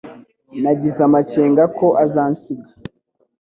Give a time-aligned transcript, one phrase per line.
[0.61, 2.69] Nagize amakenga ko azansiga.